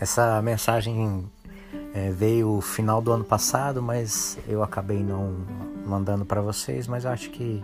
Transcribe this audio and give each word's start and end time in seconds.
Essa 0.00 0.40
mensagem 0.42 1.28
é, 1.92 2.10
veio 2.10 2.60
final 2.60 3.02
do 3.02 3.12
ano 3.12 3.24
passado, 3.24 3.82
mas 3.82 4.38
eu 4.46 4.62
acabei 4.62 5.02
não 5.02 5.36
mandando 5.84 6.24
para 6.24 6.40
vocês, 6.40 6.86
mas 6.86 7.04
eu 7.04 7.10
acho 7.10 7.30
que 7.30 7.62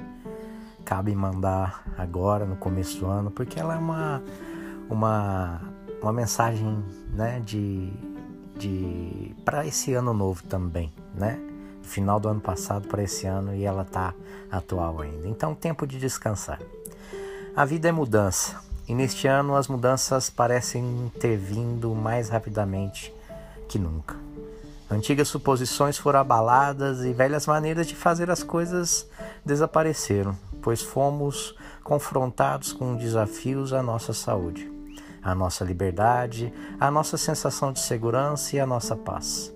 cabe 0.85 1.15
mandar 1.15 1.85
agora 1.97 2.45
no 2.45 2.57
começo 2.57 2.99
do 2.99 3.07
ano, 3.07 3.31
porque 3.31 3.59
ela 3.59 3.75
é 3.75 3.79
uma 3.79 4.23
uma, 4.89 5.61
uma 6.03 6.13
mensagem, 6.13 6.85
né, 7.13 7.41
de 7.45 7.93
de 8.57 9.35
para 9.45 9.67
esse 9.67 9.95
ano 9.95 10.13
novo 10.13 10.43
também, 10.45 10.93
né? 11.15 11.39
Final 11.83 12.19
do 12.19 12.29
ano 12.29 12.41
passado 12.41 12.89
para 12.89 13.03
esse 13.03 13.27
ano 13.27 13.55
e 13.55 13.65
ela 13.65 13.85
tá 13.85 14.15
atual 14.51 15.01
ainda. 15.01 15.29
Então, 15.29 15.55
tempo 15.55 15.87
de 15.87 15.99
descansar. 15.99 16.61
A 17.55 17.65
vida 17.65 17.89
é 17.89 17.93
mudança. 17.93 18.61
E 18.87 18.95
neste 18.95 19.27
ano 19.27 19.57
as 19.57 19.67
mudanças 19.67 20.29
parecem 20.29 21.11
ter 21.19 21.37
vindo 21.37 21.95
mais 21.95 22.29
rapidamente 22.29 23.13
que 23.69 23.79
nunca. 23.79 24.17
Antigas 24.91 25.29
suposições 25.29 25.97
foram 25.97 26.21
abaladas 26.21 27.03
e 27.05 27.13
velhas 27.13 27.47
maneiras 27.47 27.87
de 27.87 27.97
fazer 27.97 28.31
as 28.31 28.43
coisas 28.43 29.09
desapareceram, 29.45 30.37
pois 30.61 30.83
fomos 30.83 31.55
confrontados 31.83 32.73
com 32.73 32.95
desafios 32.95 33.73
à 33.73 33.83
nossa 33.83 34.13
saúde, 34.13 34.71
à 35.23 35.35
nossa 35.35 35.65
liberdade, 35.65 36.53
à 36.79 36.91
nossa 36.91 37.17
sensação 37.17 37.73
de 37.73 37.81
segurança 37.81 38.57
e 38.57 38.61
à 38.61 38.67
nossa 38.67 38.95
paz. 38.95 39.53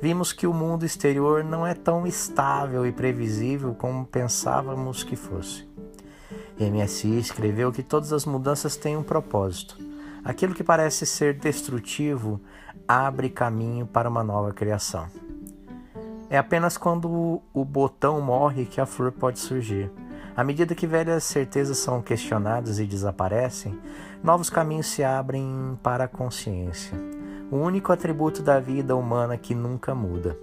Vimos 0.00 0.32
que 0.32 0.46
o 0.46 0.52
mundo 0.52 0.84
exterior 0.84 1.44
não 1.44 1.66
é 1.66 1.74
tão 1.74 2.06
estável 2.06 2.84
e 2.84 2.92
previsível 2.92 3.74
como 3.74 4.04
pensávamos 4.04 5.04
que 5.04 5.16
fosse. 5.16 5.71
MSI 6.58 7.18
escreveu 7.18 7.72
que 7.72 7.82
todas 7.82 8.12
as 8.12 8.24
mudanças 8.24 8.76
têm 8.76 8.96
um 8.96 9.02
propósito. 9.02 9.76
Aquilo 10.24 10.54
que 10.54 10.62
parece 10.62 11.04
ser 11.04 11.34
destrutivo 11.34 12.40
abre 12.86 13.28
caminho 13.28 13.86
para 13.86 14.08
uma 14.08 14.22
nova 14.22 14.52
criação. 14.52 15.06
É 16.30 16.38
apenas 16.38 16.78
quando 16.78 17.42
o 17.52 17.64
botão 17.64 18.20
morre 18.20 18.64
que 18.64 18.80
a 18.80 18.86
flor 18.86 19.12
pode 19.12 19.38
surgir. 19.38 19.90
À 20.34 20.42
medida 20.42 20.74
que 20.74 20.86
velhas 20.86 21.24
certezas 21.24 21.78
são 21.78 22.00
questionadas 22.00 22.78
e 22.78 22.86
desaparecem, 22.86 23.78
novos 24.22 24.48
caminhos 24.48 24.86
se 24.86 25.04
abrem 25.04 25.78
para 25.82 26.04
a 26.04 26.08
consciência, 26.08 26.96
o 27.50 27.56
único 27.56 27.92
atributo 27.92 28.42
da 28.42 28.58
vida 28.58 28.96
humana 28.96 29.36
que 29.36 29.54
nunca 29.54 29.94
muda. 29.94 30.38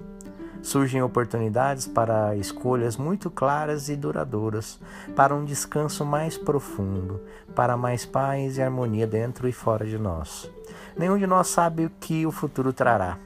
Surgem 0.62 1.02
oportunidades 1.02 1.88
para 1.88 2.36
escolhas 2.36 2.98
muito 2.98 3.32
claras 3.32 3.88
e 3.88 3.96
duradouras, 3.96 4.80
para 5.16 5.34
um 5.34 5.46
descanso 5.46 6.06
mais 6.06 6.38
profundo, 6.38 7.22
para 7.56 7.78
mais 7.78 8.06
paz 8.06 8.58
e 8.58 8.62
harmonia 8.62 9.08
dentro 9.08 9.48
e 9.48 9.52
fora 9.52 9.86
de 9.86 9.98
nós. 9.98 10.52
Nenhum 10.98 11.18
de 11.18 11.26
nós 11.26 11.48
sabe 11.48 11.86
o 11.86 11.92
que 12.00 12.26
o 12.26 12.32
futuro 12.32 12.74
trará. 12.74 13.18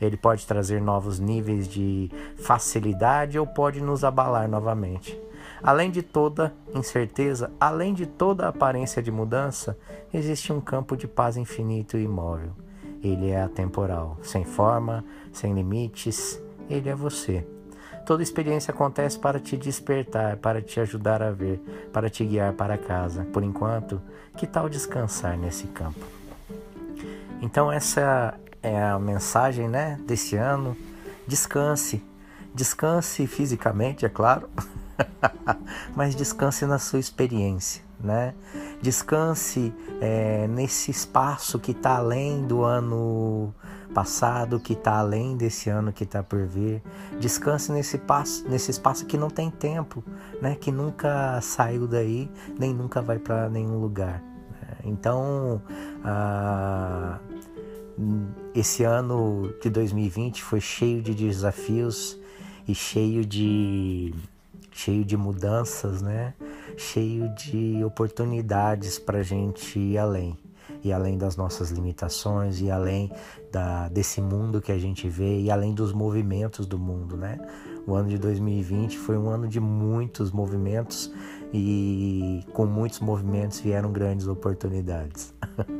Ele 0.00 0.16
pode 0.16 0.46
trazer 0.46 0.82
novos 0.82 1.18
níveis 1.18 1.66
de 1.66 2.10
facilidade 2.36 3.38
ou 3.38 3.46
pode 3.46 3.80
nos 3.80 4.04
abalar 4.04 4.48
novamente. 4.48 5.18
Além 5.62 5.90
de 5.90 6.02
toda 6.02 6.52
incerteza, 6.74 7.50
além 7.58 7.94
de 7.94 8.04
toda 8.04 8.48
aparência 8.48 9.02
de 9.02 9.12
mudança, 9.12 9.78
existe 10.12 10.52
um 10.52 10.60
campo 10.60 10.96
de 10.96 11.06
paz 11.06 11.36
infinito 11.36 11.96
e 11.96 12.02
imóvel. 12.02 12.50
Ele 13.02 13.30
é 13.30 13.42
atemporal, 13.42 14.18
sem 14.22 14.44
forma, 14.44 15.04
sem 15.32 15.54
limites, 15.54 16.40
ele 16.68 16.88
é 16.88 16.94
você. 16.94 17.46
Toda 18.04 18.22
experiência 18.22 18.72
acontece 18.72 19.18
para 19.18 19.38
te 19.38 19.56
despertar, 19.56 20.36
para 20.36 20.60
te 20.60 20.80
ajudar 20.80 21.22
a 21.22 21.30
ver, 21.30 21.60
para 21.92 22.10
te 22.10 22.24
guiar 22.24 22.52
para 22.52 22.76
casa. 22.76 23.24
Por 23.32 23.44
enquanto, 23.44 24.02
que 24.36 24.46
tal 24.46 24.68
descansar 24.68 25.38
nesse 25.38 25.68
campo? 25.68 26.00
Então 27.40 27.70
essa 27.70 28.34
é 28.62 28.82
a 28.82 28.98
mensagem, 28.98 29.68
né, 29.68 29.98
desse 30.06 30.36
ano. 30.36 30.76
Descanse. 31.26 32.04
Descanse 32.54 33.26
fisicamente, 33.26 34.04
é 34.04 34.08
claro, 34.08 34.48
mas 35.94 36.14
descanse 36.14 36.66
na 36.66 36.78
sua 36.78 36.98
experiência, 36.98 37.82
né? 38.00 38.34
Descanse 38.80 39.72
é, 40.00 40.46
nesse 40.48 40.90
espaço 40.90 41.58
que 41.58 41.72
está 41.72 41.96
além 41.96 42.46
do 42.46 42.62
ano 42.62 43.54
passado, 43.92 44.58
que 44.58 44.72
está 44.72 44.98
além 44.98 45.36
desse 45.36 45.70
ano 45.70 45.92
que 45.92 46.04
está 46.04 46.22
por 46.22 46.44
vir. 46.46 46.82
Descanse 47.20 47.70
nesse, 47.70 47.98
passo, 47.98 48.48
nesse 48.48 48.70
espaço 48.70 49.06
que 49.06 49.16
não 49.16 49.30
tem 49.30 49.50
tempo, 49.50 50.02
né? 50.40 50.56
que 50.56 50.72
nunca 50.72 51.40
saiu 51.40 51.86
daí, 51.86 52.28
nem 52.58 52.74
nunca 52.74 53.00
vai 53.00 53.18
para 53.18 53.48
nenhum 53.48 53.78
lugar. 53.78 54.20
Né? 54.20 54.76
Então, 54.84 55.62
ah, 56.04 57.18
esse 58.54 58.82
ano 58.82 59.52
de 59.62 59.70
2020 59.70 60.42
foi 60.42 60.60
cheio 60.60 61.02
de 61.02 61.14
desafios 61.14 62.18
e 62.66 62.74
cheio 62.74 63.24
de 63.24 64.14
cheio 64.72 65.04
de 65.04 65.16
mudanças, 65.16 66.02
né? 66.02 66.34
Cheio 66.76 67.28
de 67.34 67.84
oportunidades 67.84 68.98
para 68.98 69.18
a 69.18 69.22
gente 69.22 69.78
ir 69.78 69.98
além 69.98 70.36
e 70.82 70.92
além 70.92 71.16
das 71.16 71.36
nossas 71.36 71.70
limitações 71.70 72.60
e 72.60 72.70
além 72.70 73.10
da, 73.52 73.88
desse 73.88 74.20
mundo 74.20 74.60
que 74.60 74.72
a 74.72 74.78
gente 74.78 75.08
vê 75.08 75.40
e 75.40 75.50
além 75.50 75.74
dos 75.74 75.92
movimentos 75.92 76.66
do 76.66 76.78
mundo, 76.78 77.16
né? 77.16 77.38
O 77.86 77.94
ano 77.94 78.08
de 78.08 78.18
2020 78.18 78.96
foi 78.96 79.18
um 79.18 79.28
ano 79.28 79.48
de 79.48 79.58
muitos 79.58 80.30
movimentos 80.30 81.12
e 81.52 82.44
com 82.52 82.64
muitos 82.64 83.00
movimentos 83.00 83.60
vieram 83.60 83.92
grandes 83.92 84.26
oportunidades. 84.26 85.34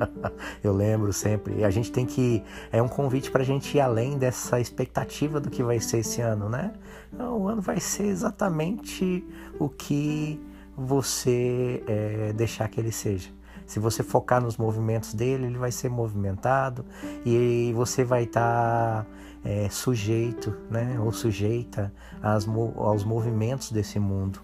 Eu 0.63 0.73
lembro 0.73 1.13
sempre, 1.13 1.65
a 1.65 1.71
gente 1.71 1.93
tem 1.93 2.05
que 2.05 2.43
é 2.71 2.83
um 2.83 2.89
convite 2.89 3.31
para 3.31 3.43
a 3.43 3.45
gente 3.45 3.77
ir 3.77 3.81
além 3.81 4.19
dessa 4.19 4.61
expectativa 4.61 5.41
do 5.41 5.49
que 5.49 5.63
vai 5.63 5.81
ser 5.81 5.99
esse 5.99 6.21
ano, 6.21 6.49
né? 6.49 6.73
O 7.19 7.47
ano 7.47 7.63
vai 7.63 7.79
ser 7.79 8.07
exatamente 8.07 9.25
o 9.59 9.69
que 9.69 10.41
você 10.77 11.83
é, 11.87 12.33
deixar 12.33 12.69
que 12.69 12.81
ele 12.81 12.93
seja. 12.93 13.31
Se 13.73 13.81
você 13.81 14.03
focar 14.03 14.43
nos 14.43 14.59
movimentos 14.59 15.15
dele, 15.15 15.47
ele 15.47 15.57
vai 15.57 15.73
ser 15.73 15.89
movimentado 15.89 16.85
e 17.25 17.73
você 17.75 18.05
vai 18.05 18.25
estar 18.25 19.03
tá, 19.03 19.07
é, 19.43 19.67
sujeito, 19.71 20.55
né, 20.69 21.01
ou 21.01 21.11
sujeita 21.11 21.91
às, 22.23 22.47
aos 22.47 23.03
movimentos 23.03 23.73
desse 23.73 23.99
mundo. 23.99 24.41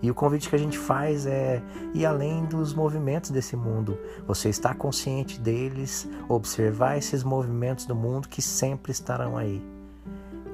E 0.00 0.10
o 0.10 0.14
convite 0.14 0.48
que 0.48 0.56
a 0.56 0.58
gente 0.58 0.78
faz 0.78 1.26
é 1.26 1.62
ir 1.92 2.06
além 2.06 2.46
dos 2.46 2.72
movimentos 2.72 3.28
desse 3.30 3.54
mundo. 3.54 3.98
Você 4.26 4.48
está 4.48 4.72
consciente 4.72 5.38
deles, 5.38 6.08
observar 6.26 6.96
esses 6.96 7.22
movimentos 7.22 7.84
do 7.84 7.94
mundo 7.94 8.28
que 8.28 8.40
sempre 8.40 8.92
estarão 8.92 9.36
aí. 9.36 9.62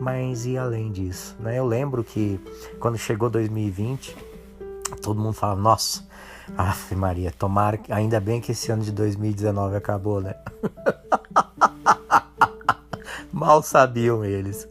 Mas 0.00 0.46
e 0.46 0.58
além 0.58 0.90
disso? 0.90 1.36
Né? 1.38 1.60
Eu 1.60 1.64
lembro 1.64 2.02
que 2.02 2.40
quando 2.80 2.98
chegou 2.98 3.30
2020, 3.30 4.16
todo 5.00 5.20
mundo 5.20 5.34
falava: 5.34 5.60
Nossa, 5.60 6.04
Aff, 6.56 6.94
Maria, 6.94 7.32
tomara. 7.32 7.80
Ainda 7.88 8.20
bem 8.20 8.40
que 8.40 8.52
esse 8.52 8.70
ano 8.70 8.82
de 8.82 8.92
2019 8.92 9.76
acabou, 9.76 10.20
né? 10.20 10.34
Mal 13.32 13.62
sabiam 13.62 14.24
eles. 14.24 14.68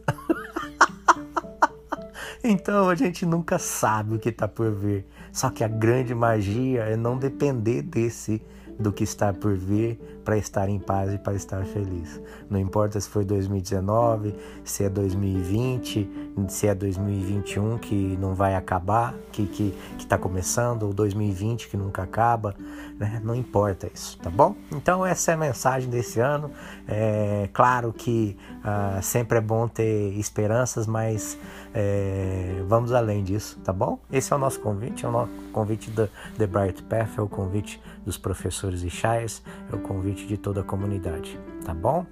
então 2.42 2.88
a 2.88 2.94
gente 2.94 3.26
nunca 3.26 3.58
sabe 3.58 4.16
o 4.16 4.18
que 4.18 4.30
está 4.30 4.48
por 4.48 4.70
vir. 4.70 5.06
Só 5.32 5.50
que 5.50 5.62
a 5.62 5.68
grande 5.68 6.14
magia 6.14 6.84
é 6.84 6.96
não 6.96 7.18
depender 7.18 7.82
desse 7.82 8.42
do 8.78 8.92
que 8.92 9.04
está 9.04 9.32
por 9.32 9.54
vir 9.56 9.98
para 10.24 10.36
estar 10.36 10.68
em 10.68 10.78
paz 10.78 11.14
e 11.14 11.18
para 11.18 11.34
estar 11.34 11.64
feliz. 11.64 12.20
Não 12.50 12.58
importa 12.58 13.00
se 13.00 13.08
foi 13.08 13.24
2019, 13.24 14.34
se 14.64 14.82
é 14.84 14.88
2020, 14.88 16.10
se 16.48 16.66
é 16.66 16.74
2021 16.74 17.78
que 17.78 18.16
não 18.20 18.34
vai 18.34 18.54
acabar, 18.54 19.14
que 19.32 19.46
que 19.46 19.74
está 19.98 20.18
começando, 20.18 20.82
ou 20.82 20.92
2020 20.92 21.68
que 21.68 21.76
nunca 21.76 22.02
acaba, 22.02 22.56
né? 22.98 23.20
não 23.22 23.34
importa 23.34 23.88
isso, 23.92 24.18
tá 24.18 24.28
bom? 24.28 24.56
Então 24.72 25.06
essa 25.06 25.30
é 25.30 25.34
a 25.34 25.36
mensagem 25.36 25.88
desse 25.88 26.18
ano. 26.18 26.50
É 26.88 27.48
claro 27.52 27.92
que 27.92 28.36
ah, 28.64 28.98
sempre 29.02 29.38
é 29.38 29.40
bom 29.40 29.68
ter 29.68 30.18
esperanças, 30.18 30.86
mas 30.86 31.38
é, 31.78 32.62
vamos 32.66 32.90
além 32.90 33.22
disso, 33.22 33.58
tá 33.62 33.70
bom? 33.70 33.98
Esse 34.10 34.32
é 34.32 34.36
o 34.36 34.38
nosso 34.38 34.58
convite, 34.60 35.04
é 35.04 35.08
o 35.08 35.12
nosso 35.12 35.30
convite 35.52 35.90
da 35.90 36.08
The 36.38 36.46
Bright 36.46 36.82
Path, 36.84 37.18
é 37.18 37.20
o 37.20 37.28
convite 37.28 37.78
dos 38.02 38.16
professores 38.16 38.82
e 38.82 38.88
chais, 38.88 39.42
é 39.70 39.76
o 39.76 39.78
convite 39.80 40.26
de 40.26 40.38
toda 40.38 40.62
a 40.62 40.64
comunidade, 40.64 41.38
tá 41.66 41.74
bom? 41.74 42.06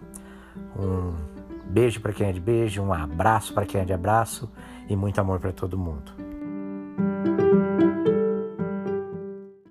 Um 0.79 1.15
beijo 1.71 2.03
para 2.03 2.13
quem 2.13 2.29
é 2.29 2.33
de 2.33 2.41
beijo, 2.41 2.83
um 2.83 2.93
abraço 2.93 3.55
para 3.55 3.65
quem 3.65 3.81
é 3.81 3.85
de 3.87 3.95
abraço 3.95 4.53
e 4.87 4.95
muito 4.95 5.19
amor 5.19 5.41
para 5.41 5.51
todo 5.51 5.79
mundo. 5.79 6.13